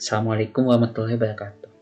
Assalamualaikum 0.00 0.68
warahmatullahi 0.68 1.16
wabarakatuh. 1.16 1.72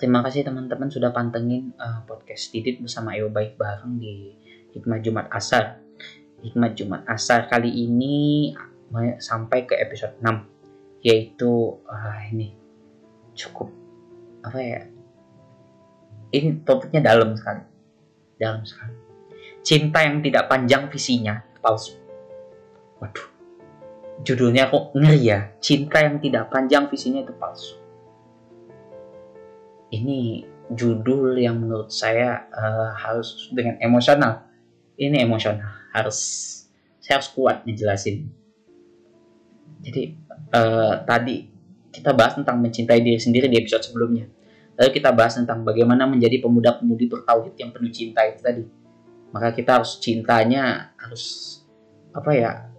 Terima 0.00 0.24
kasih 0.24 0.48
teman-teman 0.48 0.88
sudah 0.88 1.12
pantengin 1.12 1.76
uh, 1.76 2.00
podcast 2.08 2.48
Didit 2.48 2.80
bersama 2.80 3.12
Ayo 3.12 3.28
Baik 3.28 3.60
bareng 3.60 4.00
di 4.00 4.32
Hikmah 4.72 5.04
Jumat 5.04 5.28
Asar. 5.28 5.83
Hikmah 6.44 6.76
Jumat 6.76 7.02
Asar 7.08 7.48
kali 7.48 7.72
ini 7.72 8.52
sampai 9.18 9.64
ke 9.64 9.74
episode 9.80 10.20
6 10.20 11.02
yaitu 11.04 11.80
uh, 11.84 12.18
ini 12.30 12.52
cukup 13.32 13.72
apa 14.44 14.58
ya? 14.60 14.80
Ini 16.34 16.66
topiknya 16.66 17.00
dalam 17.00 17.32
sekali. 17.32 17.64
Dalam 18.36 18.62
sekali. 18.68 18.94
Cinta 19.64 20.04
yang 20.04 20.20
tidak 20.20 20.46
panjang 20.52 20.92
visinya 20.92 21.40
palsu. 21.64 21.96
Waduh 23.00 23.34
judulnya 24.22 24.70
kok 24.70 24.94
ngeri 24.94 25.20
ya 25.26 25.50
cinta 25.58 25.98
yang 25.98 26.22
tidak 26.22 26.46
panjang 26.54 26.86
visinya 26.86 27.26
itu 27.26 27.34
palsu 27.34 27.74
ini 29.90 30.46
judul 30.70 31.34
yang 31.34 31.58
menurut 31.58 31.90
saya 31.90 32.46
uh, 32.54 32.94
harus 32.94 33.50
dengan 33.50 33.74
emosional 33.82 34.46
ini 34.94 35.18
emosional 35.18 35.66
harus 35.94 36.18
saya 36.98 37.22
harus 37.22 37.30
kuat 37.30 37.62
ngejelasin 37.62 38.28
jadi 39.80 40.18
uh, 40.50 41.06
tadi 41.06 41.54
kita 41.94 42.10
bahas 42.10 42.34
tentang 42.34 42.58
mencintai 42.58 42.98
diri 42.98 43.22
sendiri 43.22 43.46
di 43.46 43.62
episode 43.62 43.86
sebelumnya 43.86 44.26
lalu 44.74 44.90
kita 44.90 45.14
bahas 45.14 45.38
tentang 45.38 45.62
bagaimana 45.62 46.10
menjadi 46.10 46.42
pemuda-pemudi 46.42 47.06
bertauhid 47.06 47.54
yang 47.54 47.70
penuh 47.70 47.94
cinta 47.94 48.26
itu 48.26 48.42
tadi 48.42 48.66
maka 49.30 49.54
kita 49.54 49.78
harus 49.78 50.02
cintanya 50.02 50.90
harus 50.98 51.58
apa 52.14 52.30
ya 52.34 52.74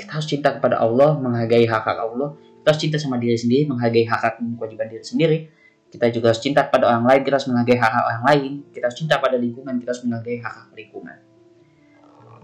kita 0.00 0.16
harus 0.16 0.28
cinta 0.28 0.56
kepada 0.56 0.80
Allah, 0.80 1.20
menghargai 1.20 1.68
hak 1.68 1.82
hak 1.84 1.98
Allah. 2.00 2.32
Kita 2.60 2.66
harus 2.72 2.80
cinta 2.80 2.96
sama 2.96 3.20
diri 3.20 3.36
sendiri, 3.36 3.68
menghargai 3.68 4.04
hak 4.08 4.20
hak 4.20 4.34
kewajiban 4.56 4.88
diri 4.88 5.04
sendiri. 5.04 5.38
Kita 5.92 6.06
juga 6.08 6.32
harus 6.32 6.40
cinta 6.40 6.64
kepada 6.64 6.88
orang 6.88 7.04
lain, 7.04 7.20
kita 7.26 7.34
harus 7.36 7.48
menghargai 7.52 7.78
hak 7.80 7.90
hak 7.92 8.04
orang 8.08 8.24
lain. 8.32 8.52
Kita 8.72 8.84
harus 8.88 8.98
cinta 8.98 9.14
pada 9.20 9.36
lingkungan, 9.36 9.74
kita 9.76 9.90
harus 9.92 10.02
menghargai 10.08 10.38
hak 10.40 10.54
hak 10.56 10.68
lingkungan. 10.72 11.18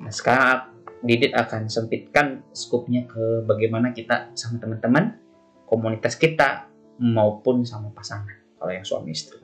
Nah 0.00 0.12
sekarang 0.12 0.76
Didit 1.06 1.36
akan 1.36 1.68
sempitkan 1.68 2.42
skupnya 2.50 3.04
ke 3.04 3.44
bagaimana 3.44 3.92
kita 3.92 4.32
sama 4.32 4.56
teman-teman, 4.58 5.14
komunitas 5.68 6.16
kita, 6.16 6.66
maupun 6.98 7.62
sama 7.68 7.92
pasangan, 7.92 8.56
kalau 8.56 8.72
yang 8.72 8.82
suami 8.82 9.12
istri. 9.12 9.38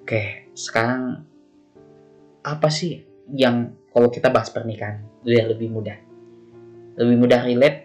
Oke, 0.00 0.54
sekarang 0.54 1.26
apa 2.46 2.68
sih 2.70 3.02
yang 3.34 3.74
kalau 3.90 4.08
kita 4.08 4.30
bahas 4.30 4.54
pernikahan 4.54 5.02
biar 5.26 5.50
lebih 5.50 5.68
mudah? 5.68 5.98
lebih 6.96 7.16
mudah 7.16 7.40
relate 7.44 7.78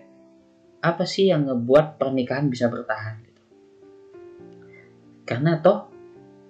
apa 0.83 1.03
sih 1.07 1.31
yang 1.31 1.47
ngebuat 1.47 1.97
pernikahan 1.99 2.51
bisa 2.51 2.67
bertahan 2.67 3.23
gitu. 3.23 3.43
Karena 5.27 5.59
toh 5.59 5.87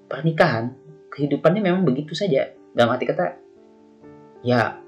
pernikahan 0.10 0.74
kehidupannya 1.10 1.62
memang 1.64 1.84
begitu 1.86 2.14
saja. 2.14 2.54
Dalam 2.74 2.94
arti 2.94 3.06
kata 3.10 3.47
ya 4.42 4.82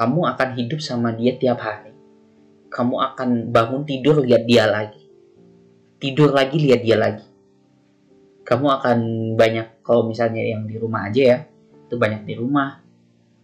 kamu 0.00 0.20
akan 0.32 0.48
hidup 0.56 0.80
sama 0.80 1.12
dia 1.12 1.36
tiap 1.36 1.60
hari. 1.60 1.92
Kamu 2.70 2.96
akan 3.12 3.50
bangun 3.50 3.82
tidur 3.84 4.22
lihat 4.22 4.46
dia 4.46 4.64
lagi. 4.64 5.02
Tidur 6.00 6.30
lagi 6.32 6.56
lihat 6.56 6.80
dia 6.80 6.96
lagi. 6.96 7.26
Kamu 8.46 8.66
akan 8.80 8.98
banyak 9.36 9.84
kalau 9.84 10.08
misalnya 10.08 10.40
yang 10.40 10.64
di 10.64 10.80
rumah 10.80 11.10
aja 11.10 11.22
ya, 11.22 11.38
itu 11.84 12.00
banyak 12.00 12.24
di 12.24 12.34
rumah. 12.38 12.80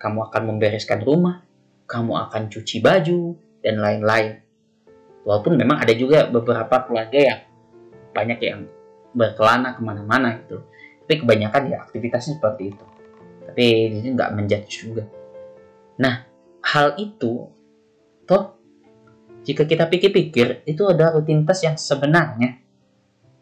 Kamu 0.00 0.32
akan 0.32 0.42
membereskan 0.54 1.04
rumah, 1.04 1.42
kamu 1.84 2.12
akan 2.24 2.42
cuci 2.48 2.80
baju, 2.80 3.36
dan 3.60 3.82
lain-lain. 3.82 4.40
Walaupun 5.26 5.58
memang 5.58 5.82
ada 5.82 5.92
juga 5.92 6.30
beberapa 6.30 6.86
keluarga 6.86 7.18
yang 7.18 7.40
banyak 8.14 8.38
yang 8.40 8.60
berkelana 9.10 9.74
ke 9.74 9.82
mana-mana 9.82 10.40
gitu. 10.40 10.62
Tapi 11.04 11.20
kebanyakan 11.20 11.62
ya 11.68 11.76
aktivitasnya 11.82 12.38
seperti 12.38 12.72
itu. 12.72 12.84
Tapi 13.46 13.64
ini 13.88 14.12
nggak 14.12 14.32
menjudge 14.34 14.70
juga. 14.70 15.04
Nah, 16.02 16.26
hal 16.60 16.98
itu, 16.98 17.46
toh, 18.26 18.44
jika 19.46 19.62
kita 19.62 19.86
pikir-pikir, 19.86 20.66
itu 20.66 20.82
ada 20.90 21.14
rutinitas 21.14 21.62
yang 21.62 21.78
sebenarnya, 21.78 22.58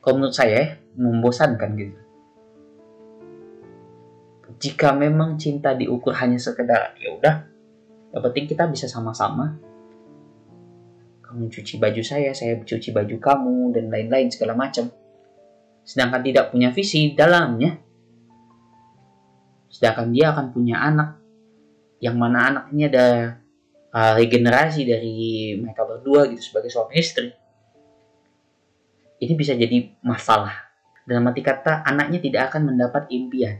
kalau 0.04 0.20
menurut 0.20 0.37
saya, 0.37 0.76
membosankan 0.94 1.70
gitu. 1.81 1.98
Jika 4.60 4.94
memang 4.94 5.41
cinta 5.41 5.72
diukur 5.75 6.15
hanya 6.15 6.38
sekedar, 6.38 6.94
ya 7.00 7.16
udah, 7.16 7.36
yang 8.15 8.22
penting 8.22 8.47
kita 8.47 8.71
bisa 8.71 8.86
sama-sama. 8.86 9.59
Kamu 11.25 11.50
cuci 11.50 11.82
baju 11.82 12.03
saya, 12.04 12.31
saya 12.31 12.62
cuci 12.62 12.94
baju 12.94 13.16
kamu, 13.19 13.75
dan 13.75 13.91
lain-lain 13.91 14.31
segala 14.31 14.54
macam. 14.54 14.86
Sedangkan 15.82 16.22
tidak 16.22 16.54
punya 16.54 16.71
visi 16.71 17.12
dalamnya. 17.16 17.84
Sedangkan 19.74 20.14
dia 20.14 20.30
akan 20.30 20.54
punya 20.54 20.78
anak. 20.78 21.18
Yang 21.98 22.14
mana 22.14 22.38
anak 22.46 22.64
ini 22.70 22.86
ada 22.86 23.38
uh, 23.90 24.12
regenerasi 24.14 24.86
dari 24.86 25.18
mereka 25.58 25.82
berdua 25.82 26.30
gitu 26.30 26.54
sebagai 26.54 26.70
suami 26.70 26.94
istri. 26.94 27.34
Ini 29.18 29.34
bisa 29.34 29.58
jadi 29.58 29.98
masalah. 30.06 30.70
Dalam 31.02 31.26
arti 31.26 31.42
kata, 31.42 31.82
anaknya 31.82 32.22
tidak 32.22 32.54
akan 32.54 32.70
mendapat 32.70 33.10
impian. 33.10 33.58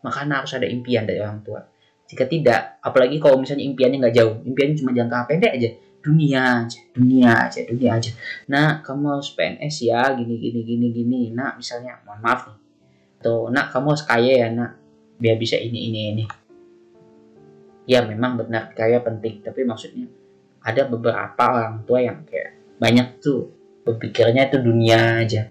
Makanya 0.00 0.40
harus 0.40 0.56
ada 0.56 0.64
impian 0.64 1.04
dari 1.04 1.20
orang 1.20 1.44
tua 1.44 1.60
jika 2.08 2.24
tidak, 2.24 2.80
apalagi 2.80 3.20
kalau 3.20 3.36
misalnya 3.36 3.68
impiannya 3.68 4.00
nggak 4.00 4.16
jauh, 4.16 4.34
impiannya 4.48 4.76
cuma 4.80 4.96
jangka 4.96 5.28
pendek 5.28 5.52
aja, 5.60 5.70
dunia 6.00 6.64
aja, 6.64 6.80
dunia 6.96 7.30
aja, 7.44 7.60
dunia 7.68 7.90
aja. 8.00 8.10
Nah, 8.48 8.80
kamu 8.80 9.04
harus 9.12 9.36
PNS 9.36 9.76
ya, 9.84 10.16
gini 10.16 10.40
gini 10.40 10.60
gini 10.64 10.86
gini. 10.88 11.20
Nah, 11.36 11.52
misalnya, 11.60 12.00
mohon 12.08 12.24
maaf 12.24 12.48
nih. 12.48 12.58
Tuh, 13.20 13.52
nak 13.52 13.68
kamu 13.76 13.92
harus 13.92 14.04
kaya 14.08 14.32
ya, 14.40 14.48
nak, 14.48 14.80
biar 15.18 15.36
bisa 15.36 15.58
ini 15.58 15.90
ini 15.90 16.00
ini. 16.14 16.24
Ya, 17.88 18.04
memang 18.04 18.38
benar 18.38 18.72
kaya 18.76 19.00
penting, 19.02 19.40
tapi 19.42 19.64
maksudnya 19.64 20.06
ada 20.62 20.84
beberapa 20.86 21.42
orang 21.42 21.82
tua 21.88 22.04
yang 22.04 22.22
kayak 22.28 22.78
banyak 22.78 23.18
tuh 23.18 23.50
berpikirnya 23.82 24.52
itu 24.52 24.58
dunia 24.60 25.24
aja. 25.24 25.48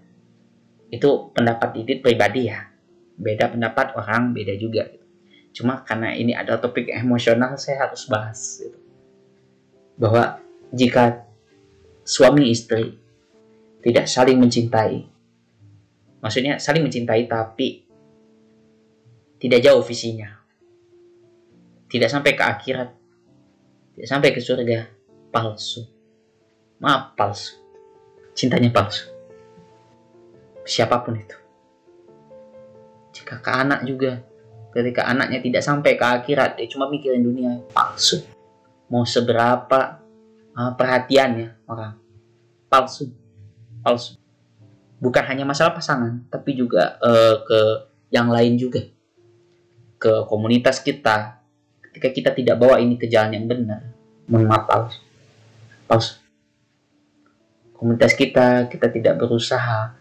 Itu 0.88 1.34
pendapat 1.34 1.76
Didit 1.76 2.00
pribadi 2.00 2.48
ya. 2.48 2.70
Beda 3.18 3.50
pendapat 3.50 3.98
orang, 3.98 4.32
beda 4.32 4.54
juga. 4.56 4.86
Cuma 5.50 5.82
karena 5.82 6.14
ini 6.14 6.38
adalah 6.38 6.62
topik 6.62 6.94
emosional, 6.94 7.58
saya 7.58 7.90
harus 7.90 8.06
bahas. 8.06 8.62
Gitu. 8.62 8.78
Bahwa 9.98 10.38
jika 10.70 11.26
suami 12.06 12.54
istri 12.54 12.94
tidak 13.82 14.06
saling 14.06 14.38
mencintai, 14.38 15.02
maksudnya 16.22 16.62
saling 16.62 16.86
mencintai 16.86 17.26
tapi 17.26 17.87
tidak 19.38 19.62
jauh 19.62 19.86
visinya, 19.86 20.34
tidak 21.88 22.10
sampai 22.10 22.34
ke 22.34 22.44
akhirat, 22.44 22.90
tidak 23.96 24.08
sampai 24.10 24.30
ke 24.34 24.42
surga, 24.42 24.80
palsu. 25.30 25.86
Maaf, 26.78 27.18
palsu. 27.18 27.58
Cintanya 28.38 28.70
palsu. 28.70 29.10
Siapa 30.62 31.02
pun 31.02 31.18
itu. 31.18 31.38
Jika 33.14 33.42
ke 33.42 33.50
anak 33.50 33.82
juga. 33.86 34.22
Ketika 34.74 35.10
anaknya 35.10 35.42
tidak 35.42 35.66
sampai 35.66 35.98
ke 35.98 36.06
akhirat 36.06 36.60
dia 36.60 36.70
cuma 36.70 36.86
mikirin 36.86 37.26
dunia. 37.26 37.66
Palsu. 37.74 38.22
Mau 38.94 39.02
seberapa 39.10 39.98
uh, 40.54 40.72
perhatiannya 40.78 41.66
orang. 41.66 41.98
Palsu. 42.70 43.10
Palsu. 43.82 44.22
Bukan 45.02 45.24
hanya 45.26 45.50
masalah 45.50 45.74
pasangan 45.74 46.30
tapi 46.30 46.54
juga 46.54 47.02
uh, 47.02 47.42
ke 47.42 47.60
yang 48.14 48.30
lain 48.30 48.58
juga 48.58 48.86
ke 49.98 50.26
komunitas 50.30 50.82
kita 50.82 51.42
ketika 51.90 52.10
kita 52.14 52.30
tidak 52.34 52.56
bawa 52.62 52.78
ini 52.78 52.98
ke 52.98 53.10
jalan 53.10 53.34
yang 53.34 53.46
benar 53.50 53.82
mohon 54.30 54.48
palsu 54.50 55.02
palsu 55.90 56.22
komunitas 57.78 58.18
kita 58.18 58.66
kita 58.70 58.90
tidak 58.90 59.22
berusaha 59.22 59.98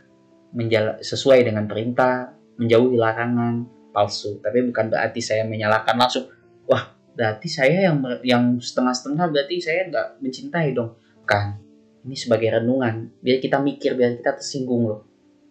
menjala, 0.56 0.96
sesuai 1.04 1.44
dengan 1.44 1.69
perintah 1.69 2.32
menjauhi 2.56 2.96
larangan 2.96 3.69
palsu. 3.93 4.40
Tapi 4.40 4.64
bukan 4.72 4.88
berarti 4.88 5.20
saya 5.20 5.44
menyalahkan 5.44 5.96
langsung 5.96 6.28
wah 6.64 6.96
berarti 7.16 7.48
saya 7.48 7.93
yang 7.93 8.00
yang 8.25 8.44
setengah-setengah 8.56 9.25
berarti 9.32 9.56
saya 9.60 9.88
nggak 9.93 10.08
mencintai 10.25 10.72
dong. 10.72 10.96
Kan 11.28 11.60
ini 12.08 12.16
sebagai 12.16 12.60
renungan. 12.60 13.12
Biar 13.20 13.38
kita 13.38 13.60
mikir 13.60 13.93
biar 13.93 14.16
kita 14.16 14.40
tersinggung 14.40 14.88
loh. 14.88 15.00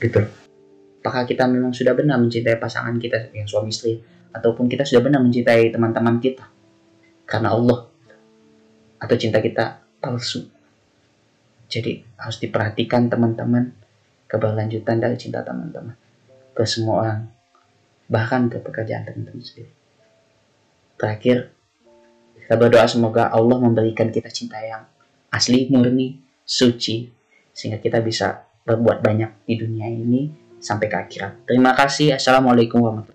Gitu. 0.01 0.21
Apakah 1.06 1.30
kita 1.30 1.45
memang 1.45 1.69
sudah 1.69 1.94
benar 1.94 2.18
mencintai 2.18 2.57
pasangan 2.57 2.97
kita 2.97 3.30
yang 3.38 3.45
suami 3.45 3.69
istri 3.69 4.01
ataupun 4.36 4.68
kita 4.68 4.84
sudah 4.84 5.08
benar 5.08 5.24
mencintai 5.24 5.72
teman-teman 5.72 6.20
kita 6.20 6.44
karena 7.24 7.56
Allah 7.56 7.88
atau 9.00 9.16
cinta 9.16 9.40
kita 9.40 9.80
palsu. 10.04 10.52
Jadi 11.72 12.04
harus 12.20 12.38
diperhatikan 12.44 13.08
teman-teman 13.08 13.74
keberlanjutan 14.28 15.00
dari 15.00 15.16
cinta 15.16 15.42
teman-teman 15.42 15.96
ke 16.52 16.64
semua 16.68 16.96
orang 17.02 17.20
bahkan 18.06 18.52
ke 18.52 18.62
pekerjaan 18.62 19.08
teman-teman 19.08 19.42
sendiri. 19.42 19.72
Terakhir, 20.96 21.52
kita 22.38 22.56
berdoa 22.56 22.86
semoga 22.86 23.34
Allah 23.34 23.58
memberikan 23.58 24.14
kita 24.14 24.30
cinta 24.30 24.62
yang 24.62 24.86
asli, 25.34 25.68
murni, 25.74 26.22
suci, 26.46 27.10
sehingga 27.52 27.81
kita 27.81 28.00
bisa 28.06 28.46
berbuat 28.64 29.02
banyak 29.02 29.50
di 29.50 29.54
dunia 29.58 29.90
ini 29.90 30.30
sampai 30.62 30.88
ke 30.88 30.96
akhirat. 30.96 31.50
Terima 31.50 31.74
kasih. 31.74 32.16
Assalamualaikum 32.16 32.80
warahmatullahi. 32.86 33.15